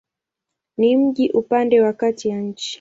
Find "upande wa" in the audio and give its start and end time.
1.31-1.93